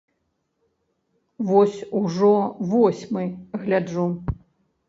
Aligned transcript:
Вось 1.49 1.77
ужо 2.01 2.33
восьмы 2.71 3.23
гляджу. 3.61 4.07